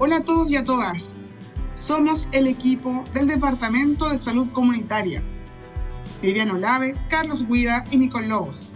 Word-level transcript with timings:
Hola 0.00 0.16
a 0.16 0.24
todos 0.24 0.50
y 0.50 0.56
a 0.56 0.64
todas. 0.64 1.10
Somos 1.74 2.26
el 2.32 2.48
equipo 2.48 3.04
del 3.14 3.28
Departamento 3.28 4.10
de 4.10 4.18
Salud 4.18 4.48
Comunitaria. 4.50 5.22
Vivian 6.20 6.50
Olave, 6.50 6.96
Carlos 7.08 7.46
Guida 7.46 7.84
y 7.92 7.98
Nicole 7.98 8.26
Lobos. 8.26 8.70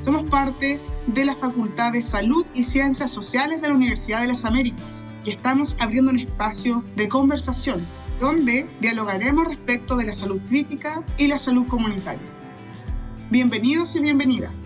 Somos 0.00 0.22
parte 0.30 0.78
de 1.08 1.24
la 1.24 1.34
Facultad 1.34 1.92
de 1.92 2.00
Salud 2.00 2.46
y 2.54 2.62
Ciencias 2.62 3.10
Sociales 3.10 3.60
de 3.60 3.68
la 3.68 3.74
Universidad 3.74 4.20
de 4.20 4.28
las 4.28 4.44
Américas 4.44 5.02
y 5.24 5.30
estamos 5.30 5.76
abriendo 5.80 6.12
un 6.12 6.20
espacio 6.20 6.84
de 6.94 7.08
conversación 7.08 7.84
donde 8.20 8.68
dialogaremos 8.80 9.48
respecto 9.48 9.96
de 9.96 10.06
la 10.06 10.14
salud 10.14 10.40
crítica 10.48 11.02
y 11.18 11.26
la 11.26 11.38
salud 11.38 11.66
comunitaria. 11.66 12.28
Bienvenidos 13.30 13.96
y 13.96 14.00
bienvenidas. 14.00 14.62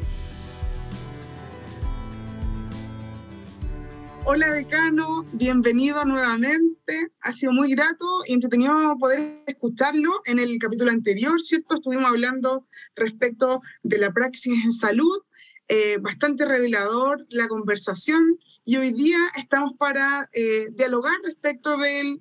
Hola 4.32 4.52
decano, 4.52 5.26
bienvenido 5.32 6.04
nuevamente. 6.04 7.10
Ha 7.20 7.32
sido 7.32 7.50
muy 7.50 7.68
grato 7.74 8.06
y 8.28 8.34
entretenido 8.34 8.96
poder 8.96 9.42
escucharlo. 9.48 10.22
En 10.24 10.38
el 10.38 10.56
capítulo 10.60 10.92
anterior, 10.92 11.42
¿cierto? 11.42 11.74
Estuvimos 11.74 12.04
hablando 12.04 12.64
respecto 12.94 13.60
de 13.82 13.98
la 13.98 14.12
praxis 14.12 14.64
en 14.64 14.72
salud, 14.72 15.18
eh, 15.66 15.98
bastante 16.00 16.44
revelador 16.44 17.26
la 17.30 17.48
conversación 17.48 18.38
y 18.64 18.76
hoy 18.76 18.92
día 18.92 19.18
estamos 19.36 19.72
para 19.76 20.28
eh, 20.32 20.68
dialogar 20.74 21.14
respecto 21.24 21.76
de 21.76 22.20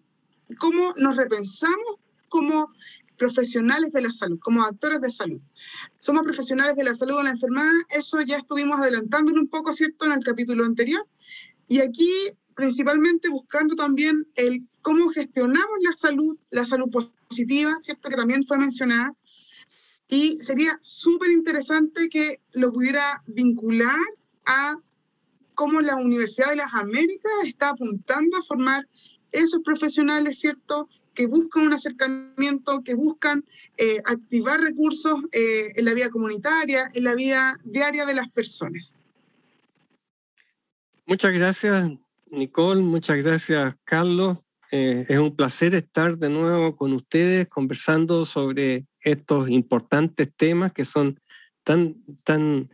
cómo 0.58 0.96
nos 0.98 1.16
repensamos 1.16 1.98
como 2.28 2.72
profesionales 3.20 3.92
de 3.92 4.02
la 4.02 4.12
salud, 4.12 4.40
como 4.42 4.64
actores 4.64 5.00
de 5.02 5.12
salud. 5.12 5.42
Somos 6.00 6.24
profesionales 6.24 6.76
de 6.76 6.86
la 6.86 6.96
salud 6.96 7.18
de 7.18 7.26
la 7.26 7.30
enfermedad, 7.30 7.70
eso 7.90 8.20
ya 8.22 8.38
estuvimos 8.38 8.80
adelantándolo 8.80 9.40
un 9.40 9.48
poco, 9.48 9.74
¿cierto?, 9.74 10.06
en 10.08 10.14
el 10.14 10.24
capítulo 10.24 10.66
anterior. 10.66 11.06
Y 11.70 11.80
aquí 11.80 12.12
principalmente 12.60 13.30
buscando 13.30 13.74
también 13.74 14.28
el 14.36 14.68
cómo 14.82 15.08
gestionamos 15.12 15.78
la 15.82 15.94
salud, 15.94 16.38
la 16.50 16.66
salud 16.66 16.90
positiva, 16.92 17.74
¿cierto?, 17.80 18.10
que 18.10 18.18
también 18.18 18.44
fue 18.44 18.58
mencionada. 18.58 19.14
Y 20.10 20.38
sería 20.42 20.78
súper 20.82 21.32
interesante 21.32 22.10
que 22.10 22.42
lo 22.52 22.74
pudiera 22.74 23.24
vincular 23.28 23.98
a 24.46 24.76
cómo 25.54 25.80
la 25.80 25.96
Universidad 25.96 26.50
de 26.50 26.58
las 26.58 26.74
Américas 26.74 27.32
está 27.46 27.70
apuntando 27.70 28.36
a 28.36 28.44
formar 28.44 28.86
esos 29.32 29.62
profesionales, 29.64 30.40
¿cierto?, 30.40 30.90
que 31.14 31.28
buscan 31.28 31.68
un 31.68 31.74
acercamiento, 31.74 32.82
que 32.84 32.94
buscan 32.94 33.46
eh, 33.78 34.02
activar 34.04 34.60
recursos 34.60 35.16
eh, 35.32 35.68
en 35.76 35.86
la 35.86 35.94
vida 35.94 36.10
comunitaria, 36.10 36.90
en 36.94 37.06
la 37.06 37.16
vida 37.16 37.58
diaria 37.64 38.06
de 38.06 38.16
las 38.16 38.30
personas. 38.30 38.98
Muchas 41.10 41.34
gracias, 41.34 41.90
Nicole. 42.30 42.84
Muchas 42.84 43.18
gracias, 43.18 43.76
Carlos. 43.84 44.38
Eh, 44.72 45.08
es 45.10 45.18
un 45.18 45.36
placer 45.36 45.74
estar 45.74 46.16
de 46.20 46.30
nuevo 46.30 46.76
con 46.76 46.94
ustedes 46.94 47.48
conversando 47.48 48.26
sobre 48.26 48.86
estos 49.02 49.50
importantes 49.50 50.32
temas 50.38 50.72
que 50.72 50.86
son 50.86 51.20
tan, 51.64 51.96
tan 52.24 52.70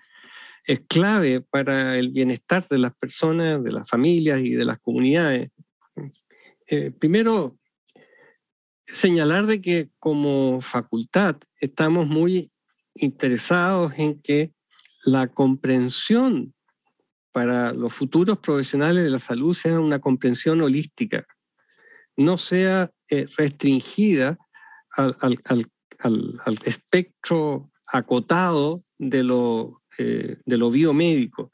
es 0.66 0.82
clave 0.90 1.40
para 1.40 1.96
el 1.96 2.10
bienestar 2.10 2.68
de 2.68 2.78
las 2.78 2.94
personas, 2.98 3.64
de 3.64 3.72
las 3.72 3.88
familias 3.88 4.42
y 4.42 4.50
de 4.50 4.66
las 4.66 4.80
comunidades. 4.80 5.52
Eh, 6.68 6.92
primero, 6.92 7.58
señalar 8.86 9.46
de 9.46 9.62
que 9.62 9.92
como 9.98 10.60
facultad 10.60 11.38
estamos 11.62 12.06
muy 12.06 12.52
interesados 12.96 13.94
en 13.96 14.22
que 14.22 14.52
la 15.06 15.28
comprensión 15.28 16.55
para 17.36 17.74
los 17.74 17.94
futuros 17.94 18.38
profesionales 18.38 19.04
de 19.04 19.10
la 19.10 19.20
salud 19.20 19.54
sea 19.54 19.78
una 19.78 20.00
comprensión 20.00 20.62
holística, 20.62 21.28
no 22.16 22.38
sea 22.38 22.90
eh, 23.10 23.28
restringida 23.36 24.38
al, 24.96 25.70
espectro 26.64 27.70
acotado 27.88 28.80
de 28.98 29.24
lo, 29.24 29.82
eh, 29.98 30.38
biomédico. 30.46 31.52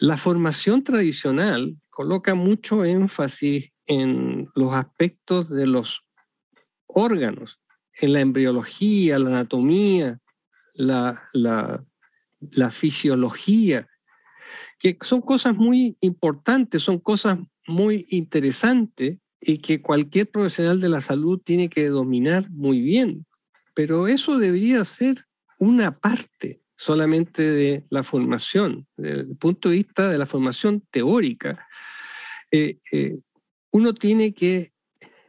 La 0.00 0.16
formación 0.16 0.82
tradicional 0.82 1.76
coloca 1.90 2.34
mucho 2.34 2.84
énfasis 2.84 3.70
en 3.86 4.48
los 4.56 4.74
aspectos 4.74 5.48
de 5.48 5.68
los 5.68 6.02
órganos, 6.86 7.60
en 8.00 8.14
la 8.14 8.20
embriología, 8.20 9.20
la 9.20 9.28
anatomía, 9.28 10.18
la 10.74 11.86
fisiología, 12.72 13.86
que 14.78 14.96
son 15.02 15.20
cosas 15.20 15.56
muy 15.56 15.96
importantes, 16.00 16.82
son 16.82 16.98
cosas 16.98 17.38
muy 17.66 18.06
interesantes 18.10 19.18
y 19.40 19.58
que 19.58 19.80
cualquier 19.80 20.30
profesional 20.30 20.80
de 20.80 20.88
la 20.88 21.02
salud 21.02 21.40
tiene 21.44 21.68
que 21.68 21.88
dominar 21.88 22.50
muy 22.50 22.80
bien. 22.80 23.26
Pero 23.74 24.08
eso 24.08 24.38
debería 24.38 24.84
ser 24.84 25.26
una 25.58 25.98
parte 25.98 26.62
solamente 26.76 27.42
de 27.42 27.86
la 27.90 28.02
formación, 28.02 28.86
desde 28.96 29.20
el 29.20 29.36
punto 29.36 29.68
de 29.68 29.76
vista 29.76 30.08
de 30.08 30.18
la 30.18 30.26
formación 30.26 30.82
teórica. 30.90 31.66
Eh, 32.50 32.78
eh, 32.92 33.18
uno 33.70 33.94
tiene 33.94 34.34
que 34.34 34.72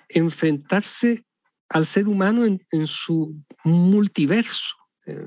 enfrentarse 0.09 1.25
al 1.69 1.85
ser 1.85 2.07
humano 2.07 2.45
en, 2.45 2.63
en 2.71 2.87
su 2.87 3.35
multiverso, 3.63 4.75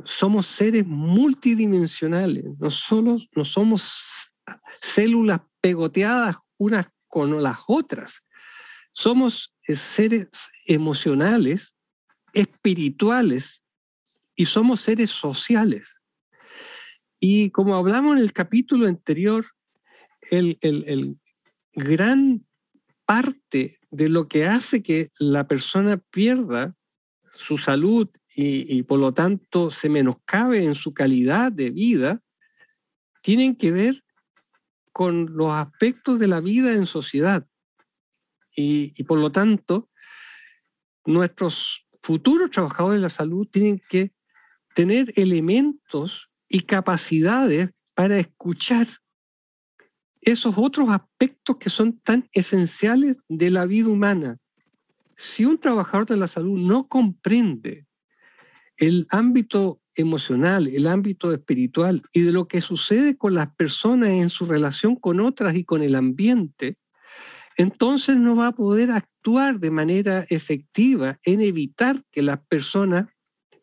somos 0.04 0.46
seres 0.46 0.86
multidimensionales, 0.86 2.44
no, 2.58 2.70
solo, 2.70 3.18
no 3.34 3.44
somos 3.44 4.32
células 4.80 5.40
pegoteadas 5.60 6.36
unas 6.56 6.88
con 7.06 7.42
las 7.42 7.58
otras, 7.66 8.22
somos 8.92 9.54
eh, 9.66 9.76
seres 9.76 10.28
emocionales, 10.66 11.76
espirituales 12.32 13.62
y 14.34 14.44
somos 14.44 14.80
seres 14.80 15.10
sociales. 15.10 16.00
Y 17.20 17.50
como 17.50 17.74
hablamos 17.76 18.16
en 18.16 18.22
el 18.22 18.32
capítulo 18.32 18.86
anterior, 18.86 19.46
el, 20.30 20.58
el 20.60 21.16
gran 21.74 22.44
parte 23.06 23.78
de 23.90 24.08
lo 24.08 24.28
que 24.28 24.46
hace 24.46 24.82
que 24.82 25.10
la 25.18 25.46
persona 25.48 25.96
pierda 26.10 26.76
su 27.34 27.56
salud 27.56 28.08
y, 28.40 28.84
por 28.84 29.00
lo 29.00 29.12
tanto 29.12 29.68
se 29.68 29.88
menoscabe 29.88 30.62
en 30.62 30.76
su 30.76 30.94
calidad 30.94 31.50
de 31.50 31.70
vida, 31.70 32.22
tienen 33.20 33.56
que 33.56 33.72
ver 33.72 34.04
con 34.92 35.36
los 35.36 35.50
aspectos 35.52 36.20
de 36.20 36.28
la 36.28 36.40
vida 36.40 36.72
en 36.72 36.86
sociedad. 36.86 37.48
Y, 38.54 38.92
y, 38.96 39.02
por 39.02 39.18
lo 39.18 39.32
tanto, 39.32 39.90
nuestros 41.04 41.84
futuros 42.00 42.52
trabajadores 42.52 42.98
de 42.98 43.02
la 43.02 43.08
salud 43.08 43.48
tienen 43.50 43.82
que 43.88 44.12
tener 44.72 45.12
elementos 45.16 46.30
y 46.48 46.60
capacidades 46.60 47.70
para 47.94 48.20
escuchar 48.20 48.86
esos 50.20 50.54
otros 50.56 50.90
aspectos 50.90 51.56
que 51.56 51.70
son 51.70 51.98
tan 51.98 52.28
esenciales 52.32 53.16
de 53.28 53.50
la 53.50 53.66
vida 53.66 53.88
humana. 53.88 54.38
Si 55.16 55.44
un 55.44 55.58
trabajador 55.58 56.06
de 56.06 56.16
la 56.18 56.28
salud 56.28 56.56
no 56.56 56.86
comprende 56.86 57.87
el 58.78 59.06
ámbito 59.10 59.80
emocional, 59.94 60.68
el 60.68 60.86
ámbito 60.86 61.32
espiritual 61.32 62.02
y 62.12 62.22
de 62.22 62.32
lo 62.32 62.46
que 62.46 62.60
sucede 62.60 63.16
con 63.16 63.34
las 63.34 63.54
personas 63.56 64.10
en 64.10 64.30
su 64.30 64.46
relación 64.46 64.96
con 64.96 65.20
otras 65.20 65.56
y 65.56 65.64
con 65.64 65.82
el 65.82 65.96
ambiente, 65.96 66.78
entonces 67.56 68.16
no 68.16 68.36
va 68.36 68.48
a 68.48 68.54
poder 68.54 68.92
actuar 68.92 69.58
de 69.58 69.72
manera 69.72 70.24
efectiva 70.30 71.18
en 71.24 71.40
evitar 71.40 72.04
que 72.12 72.22
las 72.22 72.38
personas 72.46 73.08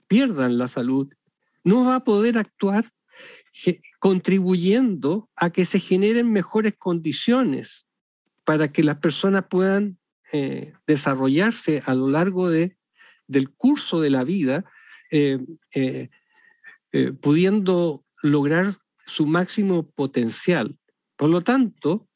pierdan 0.08 0.58
la 0.58 0.68
salud. 0.68 1.08
No 1.64 1.86
va 1.86 1.96
a 1.96 2.04
poder 2.04 2.38
actuar 2.38 2.92
contribuyendo 4.00 5.30
a 5.38 5.50
que 5.50 5.64
se 5.64 5.80
generen 5.80 6.30
mejores 6.30 6.74
condiciones 6.78 7.88
para 8.44 8.74
que 8.74 8.84
las 8.84 8.98
personas 8.98 9.46
puedan 9.50 9.98
eh, 10.34 10.74
desarrollarse 10.86 11.82
a 11.86 11.96
lo 11.96 12.10
largo 12.10 12.50
de, 12.50 12.78
del 13.28 13.50
curso 13.52 14.02
de 14.02 14.10
la 14.10 14.26
vida 14.26 14.66
eh, 15.12 15.40
eh, 15.74 16.10
eh, 16.92 17.12
pudiendo 17.12 18.04
lograr 18.24 18.74
su 19.06 19.28
máximo 19.28 19.90
potencial. 19.92 20.78
Por 21.16 21.30
lo 21.30 21.42
tanto, 21.42 22.08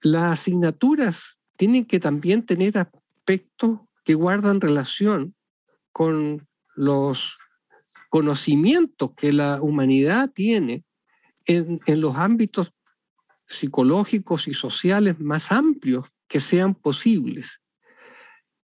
las 0.00 0.40
asignaturas 0.40 1.38
tienen 1.56 1.84
que 1.84 2.00
también 2.00 2.44
tener 2.44 2.78
aspectos 2.78 3.80
que 4.04 4.14
guardan 4.14 4.60
relación 4.60 5.34
con 5.92 6.48
los 6.74 7.38
conocimientos 8.08 9.12
que 9.16 9.32
la 9.32 9.60
humanidad 9.60 10.30
tiene 10.32 10.84
en, 11.44 11.80
en, 11.86 12.00
los 12.00 12.16
ámbitos 12.16 12.72
psicológicos 13.46 14.48
y 14.48 14.54
sociales 14.54 15.20
más 15.20 15.52
amplios 15.52 16.06
que 16.26 16.40
sean 16.40 16.74
posibles. 16.74 17.60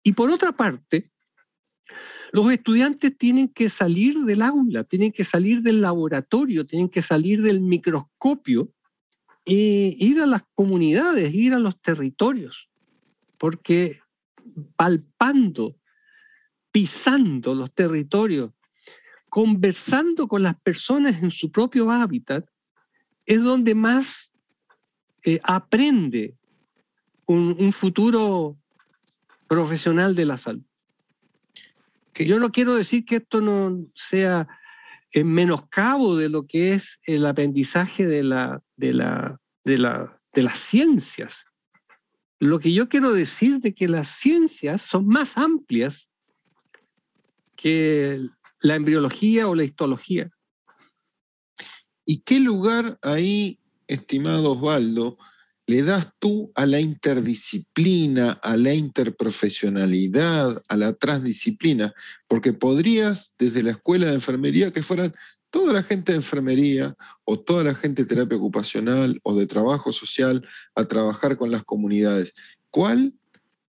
Y 0.04 0.14
por 0.14 0.32
otra 0.32 0.52
parte, 0.52 1.12
los 2.32 2.52
estudiantes 2.52 3.18
tienen 3.18 3.48
que 3.48 3.70
salir 3.70 4.18
del 4.20 4.42
aula, 4.42 4.84
tienen 4.84 5.12
que 5.12 5.24
salir 5.24 5.62
del 5.62 5.82
laboratorio, 5.82 6.66
tienen 6.66 6.90
que 6.90 7.02
salir 7.02 7.42
del 7.42 7.62
microscopio 7.62 8.72
y 9.46 9.96
ir 10.00 10.20
a 10.22 10.26
las 10.26 10.44
comunidades, 10.54 11.34
ir 11.34 11.54
a 11.54 11.60
los 11.60 11.80
territorios, 11.82 12.70
porque 13.38 14.00
palpando, 14.76 15.78
pisando 16.72 17.56
los 17.56 17.74
territorios, 17.74 18.52
conversando 19.30 20.28
con 20.28 20.44
las 20.44 20.60
personas 20.60 21.22
en 21.22 21.32
su 21.32 21.52
propio 21.52 21.92
hábitat, 21.92 22.46
es 23.26 23.44
donde 23.44 23.76
más 23.76 24.32
eh, 25.24 25.40
aprende 25.44 26.38
un, 27.26 27.72
futuro 27.74 28.58
profesional 29.48 30.16
de 30.16 30.26
la 30.26 30.38
salud. 30.38 30.64
Yo 32.26 32.40
no 32.40 32.52
quiero 32.52 32.76
decir 32.76 33.06
que 33.06 33.18
esto 33.18 33.42
no 33.42 33.86
sea 33.96 34.48
en 35.12 35.32
menoscabo 35.32 36.16
de 36.16 36.30
lo 36.30 36.46
que 36.46 36.74
es 36.74 37.00
el 37.04 37.26
aprendizaje 37.26 38.06
de, 38.06 38.24
la, 38.24 38.62
de, 38.76 38.94
la, 38.94 39.40
de, 39.64 39.78
la, 39.78 40.20
de 40.34 40.44
las 40.44 40.60
ciencias. 40.60 41.46
Lo 42.40 42.60
que 42.60 42.74
yo 42.74 42.90
quiero 42.90 43.14
decir 43.14 43.60
de 43.60 43.74
que 43.74 43.88
las 43.88 44.10
ciencias 44.10 44.82
son 44.82 45.08
más 45.08 45.38
amplias 45.38 46.10
que 47.56 48.28
la 48.60 48.76
embriología 48.76 49.48
o 49.48 49.56
la 49.56 49.64
histología. 49.64 50.30
¿Y 52.06 52.22
qué 52.22 52.40
lugar 52.40 52.98
ahí, 53.02 53.60
estimado 53.88 54.54
Osvaldo, 54.54 55.18
le 55.68 55.84
das 55.84 56.08
tú 56.18 56.52
a 56.56 56.66
la 56.66 56.80
interdisciplina, 56.80 58.32
a 58.42 58.56
la 58.56 58.74
interprofesionalidad, 58.74 60.64
a 60.70 60.78
la 60.78 60.94
transdisciplina, 60.94 61.94
porque 62.28 62.54
podrías 62.54 63.36
desde 63.38 63.64
la 63.64 63.72
escuela 63.72 64.08
de 64.08 64.14
enfermería 64.14 64.72
que 64.72 64.82
fueran 64.82 65.14
toda 65.50 65.74
la 65.74 65.84
gente 65.84 66.14
de 66.14 66.20
enfermería 66.20 66.96
o 67.26 67.40
toda 67.40 67.66
la 67.66 67.76
gente 67.76 68.04
de 68.04 68.08
terapia 68.08 68.38
ocupacional 68.38 69.20
o 69.24 69.36
de 69.36 69.46
trabajo 69.46 69.92
social 69.92 70.48
a 70.74 70.86
trabajar 70.86 71.38
con 71.38 71.52
las 71.52 71.66
comunidades. 71.66 72.34
¿Cuál? 72.70 73.14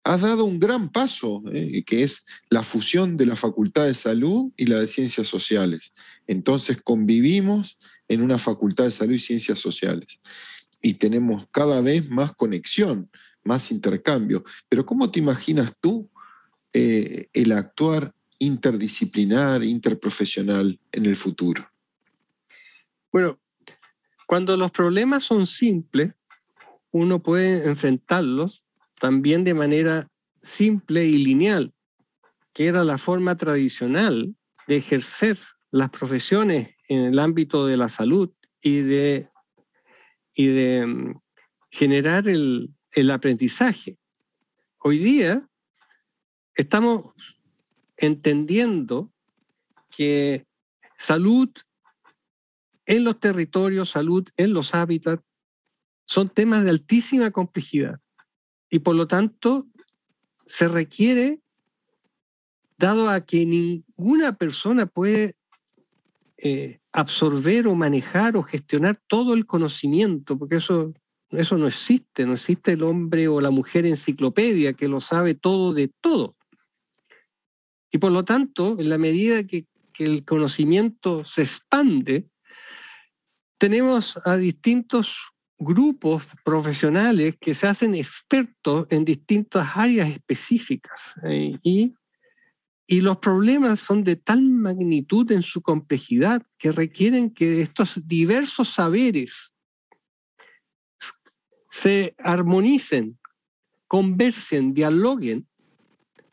Has 0.02 0.20
dado 0.20 0.44
un 0.44 0.58
gran 0.58 0.90
paso, 0.90 1.42
eh, 1.52 1.84
que 1.84 2.02
es 2.02 2.24
la 2.50 2.64
fusión 2.64 3.16
de 3.16 3.26
la 3.26 3.36
Facultad 3.36 3.86
de 3.86 3.94
Salud 3.94 4.52
y 4.56 4.66
la 4.66 4.80
de 4.80 4.88
Ciencias 4.88 5.28
Sociales. 5.28 5.94
Entonces 6.26 6.76
convivimos 6.82 7.78
en 8.08 8.20
una 8.20 8.38
Facultad 8.38 8.84
de 8.84 8.90
Salud 8.90 9.14
y 9.14 9.20
Ciencias 9.20 9.60
Sociales 9.60 10.18
y 10.84 10.94
tenemos 10.94 11.46
cada 11.50 11.80
vez 11.80 12.10
más 12.10 12.36
conexión, 12.36 13.10
más 13.42 13.70
intercambio. 13.70 14.44
Pero 14.68 14.84
¿cómo 14.84 15.10
te 15.10 15.18
imaginas 15.18 15.74
tú 15.80 16.10
eh, 16.74 17.28
el 17.32 17.52
actuar 17.52 18.12
interdisciplinar, 18.38 19.64
interprofesional 19.64 20.78
en 20.92 21.06
el 21.06 21.16
futuro? 21.16 21.66
Bueno, 23.10 23.40
cuando 24.26 24.58
los 24.58 24.70
problemas 24.72 25.24
son 25.24 25.46
simples, 25.46 26.12
uno 26.90 27.22
puede 27.22 27.66
enfrentarlos 27.66 28.62
también 29.00 29.42
de 29.42 29.54
manera 29.54 30.08
simple 30.42 31.06
y 31.06 31.16
lineal, 31.16 31.72
que 32.52 32.66
era 32.66 32.84
la 32.84 32.98
forma 32.98 33.38
tradicional 33.38 34.36
de 34.68 34.76
ejercer 34.76 35.38
las 35.70 35.88
profesiones 35.88 36.74
en 36.88 37.06
el 37.06 37.18
ámbito 37.18 37.66
de 37.66 37.78
la 37.78 37.88
salud 37.88 38.30
y 38.60 38.80
de 38.80 39.30
y 40.34 40.46
de 40.48 40.86
mm, 40.86 41.20
generar 41.70 42.28
el, 42.28 42.70
aprendizaje. 43.10 43.98
Hoy 44.78 44.98
día 44.98 45.48
estamos 46.54 47.12
entendiendo 47.96 49.12
que 49.90 50.46
salud 50.98 51.50
en 52.86 53.04
los 53.04 53.18
territorios, 53.18 53.90
salud 53.90 54.28
en 54.36 54.52
los 54.52 54.74
hábitats, 54.74 55.24
son 56.06 56.28
temas 56.28 56.64
de 56.64 56.70
altísima 56.70 57.30
complejidad 57.30 57.98
y 58.70 58.80
por 58.80 58.94
lo 58.94 59.08
tanto 59.08 59.66
se 60.46 60.68
requiere, 60.68 61.40
dado 62.76 63.08
a 63.08 63.24
que 63.24 63.46
ninguna 63.46 64.36
persona 64.36 64.86
puede 64.86 65.34
eh, 66.36 66.80
absorber 66.92 67.66
o 67.66 67.74
manejar 67.74 68.36
o 68.36 68.42
gestionar 68.42 69.00
todo 69.06 69.34
el 69.34 69.46
conocimiento, 69.46 70.38
porque 70.38 70.56
eso, 70.56 70.92
eso 71.30 71.56
no 71.56 71.66
existe, 71.66 72.26
no 72.26 72.34
existe 72.34 72.72
el 72.72 72.82
hombre 72.82 73.28
o 73.28 73.40
la 73.40 73.50
mujer 73.50 73.86
enciclopedia 73.86 74.72
que 74.72 74.88
lo 74.88 75.00
sabe 75.00 75.34
todo 75.34 75.72
de 75.72 75.92
todo. 76.00 76.36
Y 77.92 77.98
por 77.98 78.12
lo 78.12 78.24
tanto, 78.24 78.76
en 78.78 78.88
la 78.88 78.98
medida 78.98 79.44
que, 79.44 79.66
que 79.92 80.04
el 80.04 80.24
conocimiento 80.24 81.24
se 81.24 81.42
expande, 81.42 82.26
tenemos 83.58 84.18
a 84.24 84.36
distintos 84.36 85.16
grupos 85.58 86.24
profesionales 86.44 87.36
que 87.40 87.54
se 87.54 87.66
hacen 87.66 87.94
expertos 87.94 88.86
en 88.90 89.04
distintas 89.04 89.76
áreas 89.76 90.10
específicas 90.10 91.14
eh, 91.22 91.56
y 91.62 91.94
y 92.86 93.00
los 93.00 93.18
problemas 93.18 93.80
son 93.80 94.04
de 94.04 94.16
tal 94.16 94.42
magnitud 94.42 95.30
en 95.32 95.42
su 95.42 95.62
complejidad 95.62 96.42
que 96.58 96.72
requieren 96.72 97.30
que 97.30 97.62
estos 97.62 98.06
diversos 98.06 98.68
saberes 98.68 99.54
se 101.70 102.14
armonicen, 102.18 103.18
conversen, 103.88 104.74
dialoguen 104.74 105.48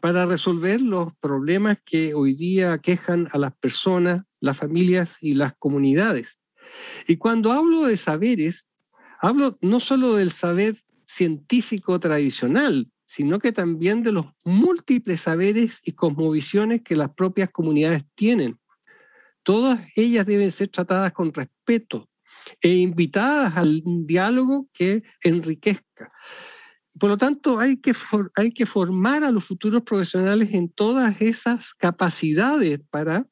para 0.01 0.25
resolver 0.25 0.81
los 0.81 1.15
problemas 1.17 1.77
que 1.85 2.13
hoy 2.13 2.33
día 2.33 2.77
quejan 2.79 3.29
a 3.31 3.37
las 3.37 3.53
personas, 3.55 4.23
las 4.39 4.57
familias 4.57 5.17
y 5.21 5.35
las 5.35 5.55
comunidades. 5.57 6.37
Y 7.07 7.17
cuando 7.17 7.51
hablo 7.51 7.85
de 7.85 7.97
saberes, 7.97 8.69
hablo 9.19 9.57
no 9.61 9.79
solo 9.79 10.15
del 10.15 10.31
saber 10.31 10.75
científico 11.05 11.99
tradicional, 11.99 12.89
sino 13.13 13.39
que 13.39 13.51
también 13.51 14.03
de 14.03 14.13
los 14.13 14.25
múltiples 14.45 15.19
saberes 15.19 15.81
y 15.83 15.91
cosmovisiones 15.91 16.81
que 16.81 16.95
las 16.95 17.09
propias 17.09 17.49
comunidades 17.49 18.05
tienen. 18.15 18.57
Todas 19.43 19.85
ellas 19.97 20.25
deben 20.25 20.49
ser 20.49 20.69
tratadas 20.69 21.11
con 21.11 21.33
respeto 21.33 22.07
e 22.61 22.69
invitadas 22.75 23.57
al 23.57 23.81
diálogo 23.83 24.69
que 24.71 25.03
enriquezca. 25.23 26.09
Por 26.97 27.09
lo 27.09 27.17
tanto, 27.17 27.59
hay 27.59 27.81
que, 27.81 27.93
hay 28.37 28.53
que 28.53 28.65
formar 28.65 29.25
a 29.25 29.31
los 29.31 29.43
futuros 29.43 29.81
profesionales 29.81 30.53
en 30.53 30.69
todas 30.69 31.21
esas 31.21 31.73
capacidades 31.73 32.79
para 32.91 33.27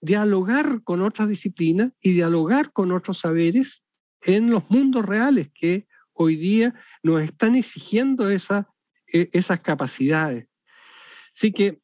dialogar 0.00 0.82
con 0.82 1.00
otras 1.00 1.28
disciplinas 1.28 1.92
y 2.02 2.12
dialogar 2.12 2.72
con 2.72 2.90
otros 2.90 3.18
saberes 3.20 3.84
en 4.22 4.50
los 4.50 4.68
mundos 4.68 5.04
reales 5.06 5.48
que 5.54 5.86
hoy 6.12 6.34
día 6.34 6.74
nos 7.04 7.22
están 7.22 7.54
exigiendo 7.54 8.28
esa 8.28 8.71
esas 9.12 9.60
capacidades. 9.60 10.46
Así 11.34 11.52
que 11.52 11.80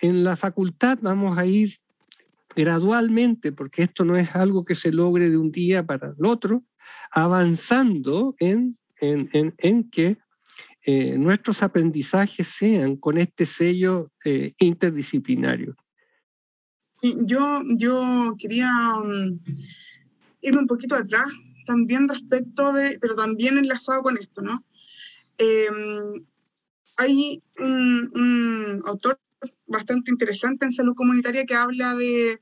en 0.00 0.24
la 0.24 0.36
facultad 0.36 0.98
vamos 1.00 1.36
a 1.38 1.46
ir 1.46 1.78
gradualmente, 2.54 3.52
porque 3.52 3.82
esto 3.82 4.04
no 4.04 4.16
es 4.16 4.34
algo 4.34 4.64
que 4.64 4.74
se 4.74 4.92
logre 4.92 5.30
de 5.30 5.36
un 5.36 5.50
día 5.50 5.84
para 5.84 6.14
el 6.16 6.26
otro, 6.26 6.64
avanzando 7.10 8.34
en, 8.38 8.78
que 9.90 10.18
eh, 10.86 11.18
nuestros 11.18 11.62
aprendizajes 11.62 12.48
sean 12.48 12.96
con 12.96 13.18
este 13.18 13.46
sello 13.46 14.10
eh, 14.24 14.52
interdisciplinario. 14.58 15.74
yo, 17.02 17.62
yo 17.76 18.34
quería 18.38 18.70
um, 19.02 19.38
irme 20.40 20.60
un 20.60 20.66
poquito 20.66 20.94
atrás 20.94 21.26
también 21.66 22.08
respecto 22.08 22.72
de, 22.72 22.98
pero 23.00 23.14
también 23.14 23.58
enlazado 23.58 24.02
con 24.02 24.18
esto, 24.18 24.42
¿no? 24.42 24.60
Em, 25.38 26.24
hay 26.96 27.42
un, 27.58 28.82
autor 28.86 29.20
bastante 29.66 30.10
interesante 30.10 30.66
en 30.66 30.72
salud 30.72 30.94
comunitaria 30.94 31.44
que 31.44 31.54
habla 31.54 31.94
de 31.94 32.40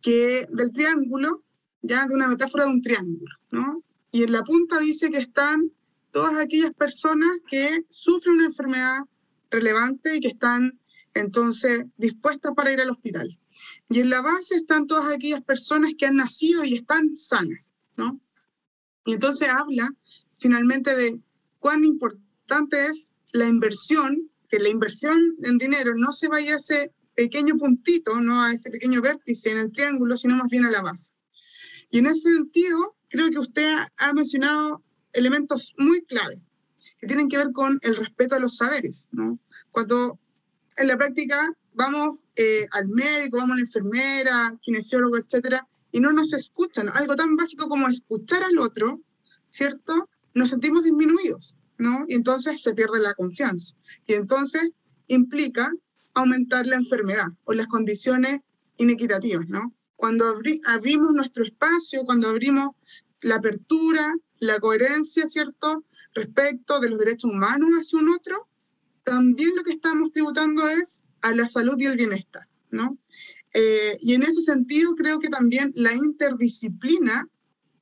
que 0.00 0.46
del 0.50 0.72
triángulo, 0.72 1.44
ya 1.82 2.06
de 2.06 2.14
una 2.14 2.28
metáfora 2.28 2.64
de 2.64 2.70
un 2.70 2.82
triángulo, 2.82 3.36
¿no? 3.50 3.84
Y 4.12 4.24
en 4.24 4.32
la 4.32 4.42
punta 4.42 4.78
dice 4.78 5.10
que 5.10 5.18
están 5.18 5.70
todas 6.10 6.36
aquellas 6.36 6.72
personas 6.72 7.28
que 7.48 7.84
sufren 7.90 8.36
una 8.36 8.46
enfermedad 8.46 9.00
relevante 9.50 10.16
y 10.16 10.20
que 10.20 10.28
están 10.28 10.80
entonces 11.14 11.84
dispuestas 11.96 12.52
para 12.54 12.72
ir 12.72 12.80
al 12.80 12.90
hospital. 12.90 13.38
Y 13.88 14.00
en 14.00 14.10
la 14.10 14.22
base 14.22 14.54
están 14.54 14.86
todas 14.86 15.12
aquellas 15.12 15.42
personas 15.42 15.92
que 15.98 16.06
han 16.06 16.16
nacido 16.16 16.64
y 16.64 16.74
están 16.76 17.14
sanas, 17.14 17.74
¿no? 17.96 18.20
Y 19.04 19.14
entonces 19.14 19.48
habla 19.48 19.90
finalmente 20.38 20.94
de 20.96 21.20
cuán 21.58 21.84
importante 21.84 22.86
es 22.86 23.12
la 23.32 23.46
inversión, 23.46 24.30
que 24.48 24.58
la 24.58 24.68
inversión 24.68 25.18
en 25.42 25.58
dinero 25.58 25.92
no 25.96 26.12
se 26.12 26.28
vaya 26.28 26.54
a 26.54 26.58
ese 26.58 26.92
pequeño 27.14 27.56
puntito, 27.56 28.20
no 28.20 28.42
a 28.42 28.52
ese 28.52 28.70
pequeño 28.70 29.00
vértice 29.00 29.50
en 29.50 29.58
el 29.58 29.72
triángulo, 29.72 30.16
sino 30.16 30.36
más 30.36 30.48
bien 30.48 30.64
a 30.64 30.70
la 30.70 30.82
base. 30.82 31.12
Y 31.90 31.98
en 31.98 32.06
ese 32.06 32.32
sentido, 32.32 32.96
creo 33.08 33.30
que 33.30 33.38
usted 33.38 33.68
ha 33.96 34.12
mencionado 34.12 34.82
elementos 35.12 35.74
muy 35.76 36.02
clave 36.02 36.40
que 36.98 37.06
tienen 37.06 37.28
que 37.28 37.38
ver 37.38 37.52
con 37.52 37.78
el 37.82 37.96
respeto 37.96 38.36
a 38.36 38.40
los 38.40 38.56
saberes. 38.56 39.08
¿no? 39.12 39.38
Cuando 39.70 40.18
en 40.76 40.88
la 40.88 40.96
práctica 40.96 41.48
vamos 41.74 42.26
eh, 42.36 42.66
al 42.72 42.88
médico, 42.88 43.38
vamos 43.38 43.54
a 43.54 43.56
la 43.56 43.62
enfermera, 43.62 44.58
kinesiólogo, 44.62 45.16
etcétera, 45.16 45.66
y 45.92 46.00
no 46.00 46.12
nos 46.12 46.32
escuchan, 46.32 46.88
algo 46.88 47.16
tan 47.16 47.36
básico 47.36 47.68
como 47.68 47.88
escuchar 47.88 48.44
al 48.44 48.58
otro, 48.58 49.00
¿cierto? 49.48 50.08
Nos 50.34 50.50
sentimos 50.50 50.84
disminuidos, 50.84 51.56
¿no? 51.80 52.04
Y 52.08 52.14
entonces 52.14 52.62
se 52.62 52.74
pierde 52.74 53.00
la 53.00 53.14
confianza. 53.14 53.74
Y 54.06 54.14
entonces 54.14 54.70
implica 55.08 55.72
aumentar 56.14 56.66
la 56.66 56.76
enfermedad 56.76 57.26
o 57.44 57.52
las 57.52 57.66
condiciones 57.66 58.40
inequitativas, 58.76 59.48
¿no? 59.48 59.74
Cuando 59.96 60.24
abrimos 60.66 61.12
nuestro 61.12 61.44
espacio, 61.44 62.04
cuando 62.04 62.28
abrimos 62.28 62.70
la 63.20 63.36
apertura, 63.36 64.14
la 64.38 64.58
coherencia, 64.58 65.26
¿cierto? 65.26 65.84
Respecto 66.14 66.80
de 66.80 66.88
los 66.88 66.98
derechos 66.98 67.30
humanos 67.30 67.70
hacia 67.78 67.98
un 67.98 68.10
otro, 68.10 68.48
también 69.04 69.50
lo 69.56 69.62
que 69.62 69.72
estamos 69.72 70.12
tributando 70.12 70.66
es 70.68 71.02
a 71.20 71.34
la 71.34 71.46
salud 71.46 71.76
y 71.78 71.86
el 71.86 71.96
bienestar. 71.96 72.46
Eh, 73.52 73.96
y 74.00 74.14
en 74.14 74.22
ese 74.22 74.42
sentido 74.42 74.94
creo 74.94 75.18
que 75.18 75.28
también 75.28 75.72
la 75.74 75.92
interdisciplina 75.92 77.28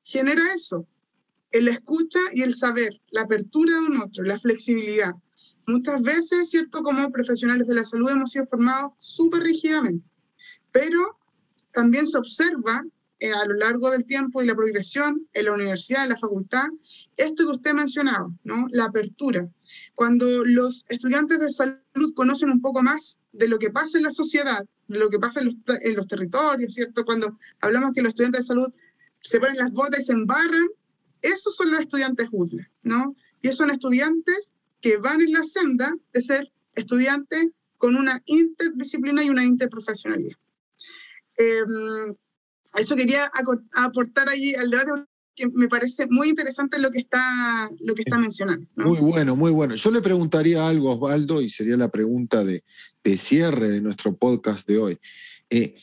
genera 0.03 0.55
eso, 0.55 0.89
el 1.51 1.69
escucha 1.69 2.21
y 2.33 2.43
el 2.43 2.55
saber, 2.55 3.01
la 3.11 3.23
apertura 3.23 3.73
de 3.75 3.87
un 3.87 4.01
otro, 4.01 4.25
la 4.25 4.39
flexibilidad. 4.39 5.13
Muchas 5.67 6.03
veces, 6.03 6.51
¿cierto? 6.51 6.83
Como 6.83 7.11
profesionales 7.11 7.67
de 7.67 7.75
la 7.75 7.85
salud 7.85 8.11
hemos 8.11 8.33
sido 8.33 8.47
formados 8.47 8.93
súper 8.99 9.43
rígidamente, 9.43 10.09
pero 10.73 11.19
también 11.73 12.07
se 12.07 12.19
observa 12.19 12.85
eh, 13.21 13.33
a 13.33 13.45
lo 13.47 13.55
largo 13.55 13.91
del 13.91 14.05
tiempo 14.05 14.41
y 14.41 14.47
la 14.47 14.55
progresión 14.55 15.29
en 15.33 15.45
la 15.47 15.53
universidad, 15.53 16.05
en 16.05 16.11
la 16.11 16.17
facultad, 16.17 16.67
esto 17.17 17.45
que 17.45 17.53
usted 17.53 17.73
mencionaba, 17.75 18.29
¿no? 18.45 18.67
La 18.71 18.85
apertura. 18.85 19.49
Cuando 19.97 20.45
los 20.45 20.85
estudiantes 20.89 21.41
de 21.41 21.51
salud 21.51 22.15
conocen 22.15 22.51
un 22.51 22.61
poco 22.61 22.83
más 22.83 23.19
de 23.33 23.49
lo 23.49 23.59
que 23.59 23.71
pasa 23.71 23.99
en 23.99 24.05
la 24.05 24.13
sociedad, 24.13 24.65
de 24.87 24.99
lo 24.99 25.11
que 25.11 25.19
pasa 25.19 25.41
en 25.41 25.47
los, 25.47 25.57
en 25.81 25.97
los 25.97 26.07
territorios, 26.07 26.75
¿cierto? 26.75 27.05
Cuando 27.05 27.37
hablamos 27.61 27.93
que 27.93 28.03
los 28.03 28.11
estudiantes 28.11 28.43
de 28.43 28.47
salud 28.47 28.73
se 29.19 29.41
ponen 29.41 29.57
las 29.57 29.73
botas 29.73 30.01
y 30.01 30.05
se 30.05 30.13
embarran, 30.13 30.69
esos 31.23 31.57
son 31.57 31.71
los 31.71 31.81
estudiantes 31.81 32.29
UDLA, 32.33 32.71
¿no? 32.83 33.15
Y 33.43 33.49
esos 33.49 33.59
son 33.59 33.71
estudiantes 33.71 34.55
que 34.81 34.97
van 34.97 35.21
en 35.21 35.33
la 35.33 35.45
senda 35.45 35.95
de 36.13 36.23
ser 36.23 36.53
estudiantes 36.75 37.49
con 37.77 37.97
una 37.97 38.23
interdisciplina 38.27 39.25
y 39.25 39.31
una 39.31 39.45
interprofesionalidad. 39.45 40.37
Eh, 41.37 41.63
eso 42.77 42.97
quería 42.97 43.31
aportar 43.77 44.29
ahí 44.29 44.55
al 44.55 44.71
debate 44.71 44.91
que 45.35 45.49
me 45.49 45.69
parece 45.69 46.07
muy 46.11 46.29
interesante 46.29 46.81
lo 46.81 46.91
que 46.91 46.99
está, 46.99 47.71
lo 47.79 47.95
que 47.95 48.03
está 48.03 48.19
mencionando. 48.19 48.67
Muy 48.75 48.99
bueno, 48.99 49.37
muy 49.37 49.53
bueno. 49.53 49.77
Yo 49.77 49.93
le 49.93 50.03
preguntaría 50.03 50.67
algo 50.67 50.91
a 50.91 50.95
Osvaldo 50.95 51.41
y 51.41 51.49
sería 51.49 51.77
la 51.77 51.89
pregunta 51.89 52.45
de, 52.45 52.65
cierre 53.17 53.71
de 53.71 53.81
nuestro 53.81 54.17
podcast 54.17 54.67
de 54.67 54.79
hoy. 54.79 54.99
Eh, 55.49 55.77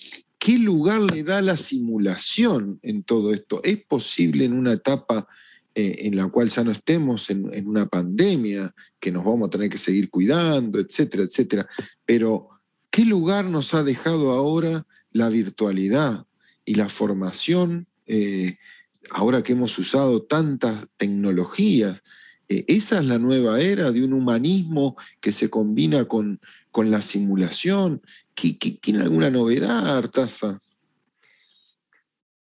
¿Qué 0.45 0.59
lugar 0.59 1.01
le 1.01 1.23
da 1.23 1.41
la 1.41 1.57
simulación 1.57 2.79
en 2.83 3.01
todo 3.01 3.33
esto? 3.33 3.61
¿Es 3.63 3.83
posible 3.83 4.45
en 4.45 4.53
una 4.53 4.73
etapa 4.73 5.27
eh, 5.73 5.95
en 6.01 6.15
la 6.15 6.27
cual 6.27 6.49
ya 6.49 6.63
no 6.63 6.69
estemos 6.69 7.31
en, 7.31 7.67
una 7.67 7.87
pandemia, 7.87 8.71
que 8.99 9.11
nos 9.11 9.25
vamos 9.25 9.47
a 9.47 9.49
tener 9.49 9.71
que 9.71 9.79
seguir 9.79 10.11
cuidando, 10.11 10.79
etcétera, 10.79 11.23
etcétera? 11.23 11.67
Pero, 12.05 12.49
¿qué 12.91 13.05
lugar 13.05 13.45
nos 13.45 13.73
ha 13.73 13.83
dejado 13.83 14.33
ahora 14.33 14.85
la 15.11 15.29
virtualidad? 15.29 16.27
y 16.65 16.75
la 16.75 16.89
formación, 16.89 17.87
eh, 18.07 18.57
ahora 19.11 19.43
que 19.43 19.53
hemos 19.53 19.77
usado 19.77 20.23
tantas 20.23 20.87
tecnologías, 20.97 22.01
eh, 22.49 22.65
esa 22.67 22.99
es 22.99 23.05
la 23.05 23.19
nueva 23.19 23.61
era 23.61 23.91
de 23.91 24.03
un 24.03 24.13
humanismo 24.13 24.97
que 25.21 25.31
se 25.31 25.49
combina 25.49 26.05
con, 26.05 26.39
con 26.71 26.91
la 26.91 27.01
simulación. 27.01 28.01
Tiene 28.35 29.01
alguna 29.01 29.29
novedad, 29.29 29.97
Artaza? 29.97 30.59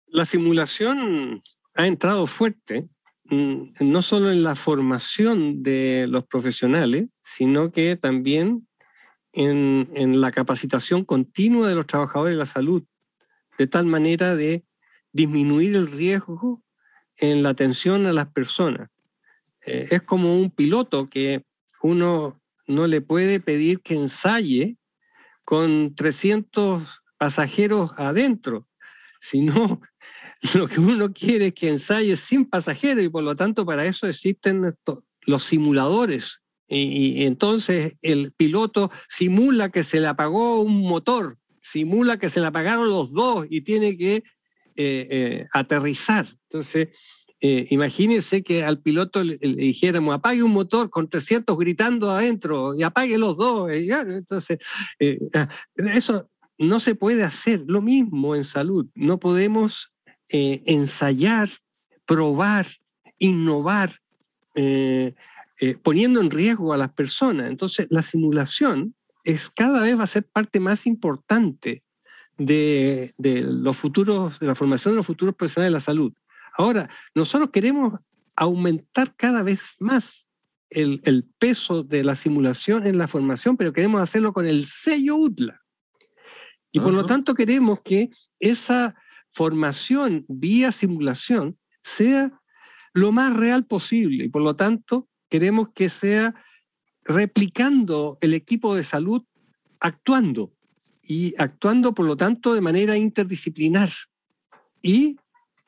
La 0.07 0.25
simulación 0.25 1.43
ha 1.75 1.87
entrado 1.87 2.27
fuerte, 2.27 2.89
mm, 3.25 3.63
no 3.81 4.01
solo 4.01 4.31
en 4.31 4.43
la 4.43 4.55
formación 4.55 5.61
de 5.63 6.07
los 6.07 6.25
profesionales, 6.25 7.07
sino 7.21 7.71
que 7.71 7.95
también 7.95 8.67
en, 9.33 9.89
en 9.93 10.19
la 10.19 10.31
capacitación 10.31 11.05
continua 11.05 11.69
de 11.69 11.75
los 11.75 11.87
trabajadores 11.87 12.33
de 12.33 12.39
la 12.39 12.45
salud 12.45 12.83
de 13.57 13.67
tal 13.67 13.85
manera 13.85 14.35
de 14.35 14.63
disminuir 15.11 15.75
el 15.75 15.91
riesgo 15.91 16.63
en 17.17 17.43
la 17.43 17.49
atención 17.49 18.05
a 18.05 18.13
las 18.13 18.27
personas. 18.27 18.89
Eh, 19.65 19.87
es 19.91 20.01
como 20.03 20.39
un 20.39 20.51
piloto 20.51 21.09
que 21.09 21.43
uno 21.81 22.39
no 22.67 22.87
le 22.87 23.01
puede 23.01 23.39
pedir 23.39 23.81
que 23.81 23.95
ensaye 23.95 24.77
con 25.47 25.95
300 25.95 26.83
pasajeros 27.17 27.91
adentro, 27.95 28.67
sino 29.21 29.79
lo 30.53 30.67
que 30.67 30.81
uno 30.81 31.13
quiere 31.13 31.47
es 31.47 31.53
que 31.53 31.69
ensaye 31.69 32.17
sin 32.17 32.43
pasajeros 32.45 33.05
y 33.05 33.09
por 33.09 33.23
lo 33.23 33.33
tanto 33.35 33.65
para 33.65 33.85
eso 33.85 34.07
existen 34.07 34.75
los 35.21 35.43
simuladores. 35.43 36.41
y 36.67 37.23
entonces 37.25 37.95
el 38.01 38.33
piloto 38.33 38.91
simula 39.07 39.69
que 39.69 39.83
se 39.83 40.01
le 40.01 40.07
apagó 40.07 40.61
un 40.61 40.81
motor 40.81 41.37
simula 41.71 42.17
que 42.17 42.29
se 42.29 42.39
le 42.39 42.47
apagaron 42.47 42.89
los 42.89 43.11
dos 43.11 43.45
y 43.49 43.61
tiene 43.61 43.97
que 43.97 44.15
eh, 44.15 44.23
eh, 45.09 45.47
aterrizar. 45.53 46.27
Entonces, 46.43 46.89
eh, 47.41 47.67
imagínense 47.69 48.41
que 48.43 48.63
al 48.63 48.79
piloto 48.79 49.23
le, 49.23 49.37
dijéramos, 49.37 50.15
apague 50.15 50.43
un 50.43 50.51
motor 50.51 50.89
con 50.89 51.09
300 51.09 51.57
gritando 51.57 52.11
adentro 52.11 52.73
y 52.75 52.83
apague 52.83 53.17
los 53.17 53.37
dos. 53.37 53.69
entonces, 53.71 54.57
ah, 55.33 55.49
eso 55.75 56.29
no 56.57 56.79
se 56.79 56.95
puede 56.95 57.23
hacer. 57.23 57.63
Lo 57.67 57.81
mismo 57.81 58.35
en 58.35 58.43
salud. 58.43 58.87
No 58.95 59.19
podemos 59.19 59.93
ensayar, 60.29 61.49
probar, 62.05 62.67
innovar, 63.19 63.91
poniendo 65.83 66.19
en 66.19 66.31
riesgo 66.31 66.73
a 66.73 66.77
las 66.77 66.89
personas. 66.93 67.49
Entonces, 67.49 67.87
la 67.91 68.01
simulación 68.01 68.95
es 69.27 69.49
cada 69.49 69.81
vez 69.81 69.99
va 69.99 70.05
a 70.05 70.07
ser 70.07 70.25
parte 70.25 70.59
más 70.59 70.87
importante 70.87 71.83
de, 72.37 73.13
los 73.17 73.75
futuros, 73.75 74.39
de 74.39 74.47
la 74.47 74.55
formación 74.55 74.93
de 74.93 74.97
los 74.97 75.05
futuros 75.05 75.35
profesionales 75.35 75.71
de 75.71 75.77
la 75.77 75.81
salud. 75.81 76.13
Ahora, 76.57 76.89
nosotros 77.15 77.51
queremos 77.51 77.99
aumentar 78.35 79.15
cada 79.15 79.43
vez 79.43 79.75
más 79.79 80.27
el, 80.69 81.25
peso 81.39 81.83
de 81.83 82.03
la 82.03 82.15
simulación 82.15 82.85
en 82.85 82.97
la 82.97 83.07
formación, 83.07 83.55
pero 83.55 83.71
queremos 83.71 84.01
hacerlo 84.01 84.33
con 84.33 84.45
el 84.45 84.65
sello 84.65 85.15
UTLA. 85.15 85.61
Y 86.71 86.79
por 86.79 86.93
lo 86.93 87.05
tanto 87.05 87.33
queremos 87.33 87.79
que 87.81 88.09
esa 88.39 88.95
formación 89.31 90.25
vía 90.27 90.71
simulación 90.71 91.57
sea 91.83 92.31
lo 92.93 93.11
más 93.11 93.35
real 93.35 93.65
posible 93.65 94.25
y 94.25 94.29
por 94.29 94.41
lo 94.41 94.55
tanto 94.55 95.07
queremos 95.29 95.69
que 95.73 95.89
sea 95.89 96.35
replicando 97.03 98.17
el 98.21 98.33
equipo 98.33 98.75
de 98.75 98.83
salud 98.83 99.23
actuando 99.79 100.53
y 101.01 101.33
actuando, 101.37 101.93
por 101.93 102.05
lo 102.05 102.17
tanto, 102.17 102.53
de 102.53 102.61
manera 102.61 102.97
interdisciplinar. 102.97 103.89
Y, 104.81 105.15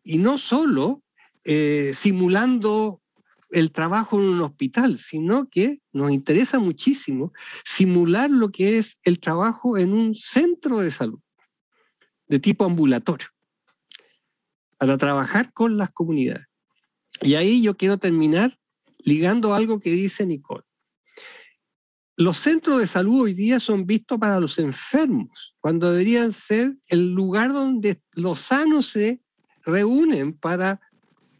no 0.04 0.38
solo 0.38 1.04
eh, 1.44 1.92
simulando 1.94 3.02
el 3.50 3.72
trabajo 3.72 4.20
en 4.20 4.26
un 4.26 4.42
hospital, 4.42 4.98
sino 4.98 5.50
que 5.50 5.82
nos 5.92 6.12
interesa 6.12 6.60
muchísimo 6.60 7.34
simular 7.66 8.30
lo 8.30 8.50
que 8.50 8.78
es 8.78 9.00
el 9.04 9.20
trabajo 9.20 9.78
en 9.78 9.94
un 9.94 10.16
centro 10.16 10.80
de 10.80 10.92
salud 10.92 11.20
de 12.28 12.40
tipo 12.40 12.64
ambulatorio, 12.64 13.28
para 14.78 14.98
trabajar 14.98 15.52
con 15.52 15.78
las 15.78 15.90
comunidades. 15.90 16.46
Y 17.22 17.34
ahí 17.36 17.62
yo 17.62 17.76
quiero 17.76 17.98
terminar 17.98 18.58
ligando 19.00 19.54
algo 19.54 19.80
que 19.80 19.90
dice 19.90 20.26
Nicole. 20.26 20.64
Los 22.16 22.38
centros 22.38 22.80
de 22.80 22.88
salud 22.88 23.22
hoy 23.22 23.34
día 23.34 23.60
son 23.60 23.86
vistos 23.86 24.20
para 24.20 24.40
los 24.40 24.60
enfermos, 24.60 25.56
cuando 25.60 25.92
deberían 25.92 26.32
ser 26.34 26.76
el 26.88 27.14
lugar 27.14 27.54
donde 27.54 28.02
los 28.12 28.42
sanos 28.42 28.88
se 28.88 29.22
reúnen 29.66 30.34
para, 30.34 30.80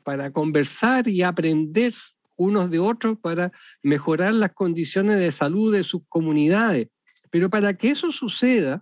para 0.04 0.32
conversar 0.32 1.08
y 1.08 1.22
aprender 1.24 1.94
unos 2.36 2.72
de 2.72 2.80
otros 2.80 3.18
para 3.20 3.52
mejorar 3.84 4.34
las 4.34 4.54
condiciones 4.54 5.20
de 5.20 5.32
salud 5.32 5.74
de 5.74 5.84
sus 5.84 6.02
comunidades. 6.08 6.88
Pero 7.30 7.50
para 7.50 7.76
que 7.76 7.90
eso 7.92 8.12
suceda, 8.12 8.82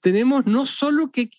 tenemos 0.00 0.46
no 0.46 0.66
solo 0.66 1.10
que, 1.10 1.30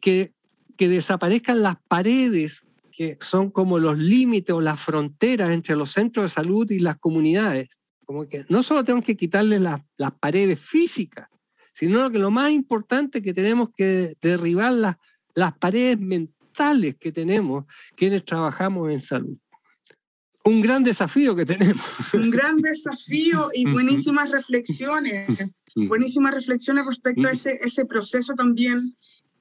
que, 0.00 0.32
que 0.76 0.88
desaparezcan 0.88 1.62
las 1.62 1.76
paredes 1.88 2.66
que 2.96 3.18
son 3.20 3.50
como 3.50 3.78
los 3.78 3.98
límites 3.98 4.54
o 4.54 4.60
las 4.60 4.80
fronteras 4.80 5.50
entre 5.50 5.76
los 5.76 5.92
centros 5.92 6.24
de 6.24 6.34
salud 6.34 6.70
y 6.70 6.78
las 6.78 6.98
comunidades, 6.98 7.80
como 8.06 8.26
que 8.26 8.46
no 8.48 8.62
solo 8.62 8.84
tenemos 8.84 9.04
que 9.04 9.18
quitarle 9.18 9.60
las 9.60 10.12
paredes 10.18 10.60
físicas, 10.60 11.28
sino 11.74 12.10
que 12.10 12.18
lo 12.18 12.30
más 12.30 12.52
importante 12.52 13.20
que 13.20 13.34
tenemos 13.34 13.68
que 13.76 14.16
derribar 14.22 14.72
las, 14.72 14.96
las 15.36 15.56
paredes 15.58 16.00
mentales 16.00 16.96
que 16.98 17.12
tenemos 17.12 17.66
quienes 17.96 18.24
trabajamos 18.24 18.90
en 18.90 19.00
salud. 19.00 19.36
Un 20.44 20.60
gran 20.62 20.82
desafío 20.82 21.36
que 21.36 21.44
tenemos. 21.44 21.84
Un 22.12 22.30
gran 22.30 22.60
desafío 22.60 23.50
y 23.52 23.70
buenísimas 23.70 24.30
reflexiones, 24.30 25.28
buenísimas 25.74 26.34
reflexiones 26.34 26.86
respecto 26.86 27.28
a 27.28 27.32
ese, 27.32 27.58
ese 27.62 27.84
proceso 27.84 28.34
también 28.34 28.96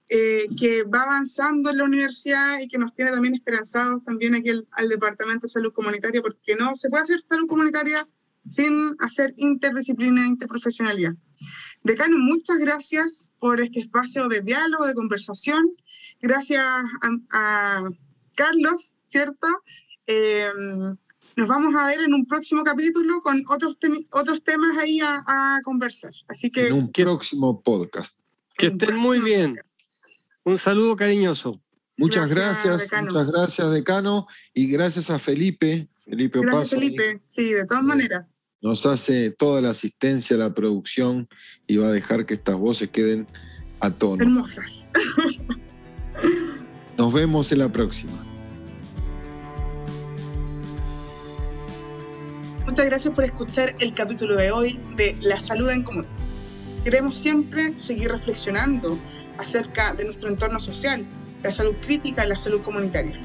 eh, 0.07 0.45
que 0.59 0.83
va 0.83 1.01
avanzando 1.01 1.71
en 1.71 1.77
la 1.77 1.83
universidad 1.83 2.59
y 2.59 2.67
que 2.67 2.77
nos 2.77 2.93
tiene 2.93 3.09
también 3.09 3.33
esperanzados 3.33 4.03
también 4.03 4.35
aquí 4.35 4.49
al, 4.49 4.89
Departamento 4.89 5.47
de 5.47 5.51
Salud 5.51 5.73
Comunitaria, 5.73 6.21
porque 6.21 6.55
no 6.55 6.75
se 6.75 6.89
puede 6.89 7.03
hacer 7.03 7.21
salud 7.21 7.47
comunitaria 7.47 8.07
sin 8.47 8.95
hacer 8.99 9.33
interdisciplina 9.37 10.23
e 10.23 10.27
interprofesionalidad. 10.27 11.15
Decano, 11.83 12.17
muchas 12.19 12.59
gracias 12.59 13.31
por 13.39 13.59
este 13.59 13.79
espacio 13.79 14.27
de 14.27 14.41
diálogo, 14.41 14.85
de 14.85 14.93
conversación. 14.93 15.75
Gracias 16.21 16.63
a, 17.31 17.83
Carlos, 18.35 18.95
¿cierto? 19.07 19.47
Eh, 20.07 20.47
nos 21.35 21.47
vamos 21.47 21.75
a 21.75 21.87
ver 21.87 21.99
en 22.01 22.13
un 22.13 22.25
próximo 22.25 22.63
capítulo 22.63 23.21
con 23.21 23.43
otros, 23.47 23.77
otros 24.11 24.43
temas 24.43 24.77
ahí 24.77 24.99
a, 25.01 25.59
conversar. 25.63 26.13
Así 26.27 26.49
que... 26.49 26.67
En 26.67 26.73
un 26.73 26.91
próximo 26.91 27.61
podcast. 27.61 28.17
Que 28.57 28.67
estén 28.67 28.95
muy 28.95 29.19
bien. 29.19 29.55
Un 30.43 30.57
saludo 30.57 30.95
cariñoso. 30.95 31.61
Muchas 31.97 32.29
gracias, 32.29 32.89
muchas 33.01 33.27
gracias, 33.27 33.71
decano, 33.71 34.27
y 34.53 34.67
gracias 34.67 35.09
a 35.09 35.17
Felipe, 35.17 35.87
Felipe 36.03 36.39
Gracias, 36.41 36.71
Felipe, 36.71 37.21
sí, 37.25 37.53
de 37.53 37.65
todas 37.65 37.83
maneras. 37.83 38.25
Nos 38.61 38.85
hace 38.85 39.31
toda 39.31 39.61
la 39.61 39.69
asistencia, 39.69 40.35
la 40.35 40.53
producción, 40.53 41.29
y 41.67 41.77
va 41.77 41.87
a 41.87 41.91
dejar 41.91 42.25
que 42.25 42.33
estas 42.33 42.55
voces 42.57 42.89
queden 42.89 43.27
a 43.79 43.91
tono. 43.91 44.21
Hermosas. 44.21 44.87
Nos 46.97 47.11
vemos 47.11 47.51
en 47.51 47.59
la 47.59 47.69
próxima. 47.69 48.13
Muchas 52.65 52.85
gracias 52.85 53.13
por 53.13 53.23
escuchar 53.23 53.75
el 53.79 53.93
capítulo 53.93 54.35
de 54.35 54.51
hoy 54.51 54.79
de 54.95 55.17
La 55.21 55.39
Salud 55.39 55.69
en 55.69 55.83
Común. 55.83 56.05
Queremos 56.83 57.15
siempre 57.15 57.77
seguir 57.77 58.11
reflexionando 58.11 58.97
acerca 59.37 59.93
de 59.93 60.05
nuestro 60.05 60.29
entorno 60.29 60.59
social, 60.59 61.05
la 61.43 61.51
salud 61.51 61.73
crítica 61.83 62.25
y 62.25 62.29
la 62.29 62.37
salud 62.37 62.61
comunitaria. 62.61 63.19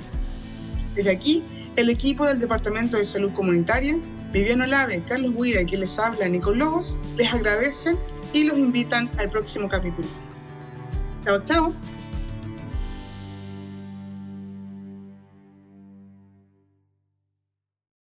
Desde 0.95 1.11
aquí, 1.11 1.45
el 1.77 1.91
equipo 1.91 2.27
del 2.27 2.41
Departamento 2.41 2.97
de 2.97 3.05
Salud 3.05 3.33
Comunitaria, 3.33 3.97
Viviano 4.33 4.67
Lave, 4.67 5.03
Carlos 5.07 5.35
Guida 5.35 5.63
y 5.63 5.67
quien 5.67 5.81
les 5.81 5.99
habla, 5.99 6.29
Nicol 6.29 6.59
Lobos, 6.59 6.97
les 7.17 7.33
agradecen 7.33 7.97
y 8.33 8.45
los 8.45 8.59
invitan 8.59 9.09
al 9.19 9.31
próximo 9.31 9.69
capítulo. 9.69 10.09
Chao, 11.25 11.45
chao. 11.45 11.73